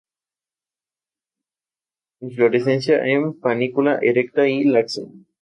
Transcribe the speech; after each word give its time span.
Inflorescencia 2.21 3.05
en 3.05 3.39
panícula 3.39 3.99
erecta 4.01 4.47
y 4.47 4.63
laxa. 4.63 5.03